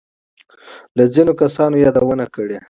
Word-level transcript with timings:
له 0.97 1.03
ځینو 1.13 1.33
کسانو 1.41 1.75
يادونه 1.85 2.25
کړې. 2.35 2.57